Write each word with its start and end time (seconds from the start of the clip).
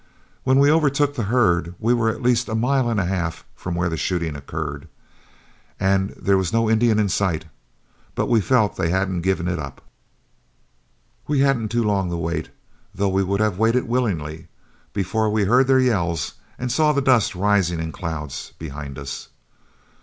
When 0.43 0.57
we 0.57 0.71
overtook 0.71 1.13
the 1.13 1.25
herd, 1.29 1.75
we 1.79 1.93
were 1.93 2.09
at 2.09 2.23
least 2.23 2.49
a 2.49 2.55
mile 2.55 2.89
and 2.89 2.99
a 2.99 3.05
half 3.05 3.45
from 3.55 3.75
where 3.75 3.87
the 3.87 3.97
shooting 3.97 4.35
occurred, 4.35 4.87
and 5.79 6.09
there 6.19 6.39
was 6.39 6.51
no 6.51 6.67
Indian 6.67 6.97
in 6.97 7.07
sight, 7.07 7.45
but 8.15 8.25
we 8.25 8.41
felt 8.41 8.75
that 8.75 8.81
they 8.81 8.89
hadn't 8.89 9.21
given 9.21 9.47
it 9.47 9.59
up. 9.59 9.79
We 11.27 11.41
hadn't 11.41 11.75
long 11.75 12.09
to 12.09 12.17
wait, 12.17 12.49
though 12.95 13.09
we 13.09 13.21
would 13.21 13.41
have 13.41 13.59
waited 13.59 13.87
willingly, 13.87 14.47
before 14.91 15.29
we 15.29 15.43
heard 15.43 15.67
their 15.67 15.79
yells 15.79 16.33
and 16.57 16.71
saw 16.71 16.93
the 16.93 17.01
dust 17.03 17.35
rising 17.35 17.79
in 17.79 17.91
clouds 17.91 18.53
behind 18.57 18.97
us. 18.97 19.27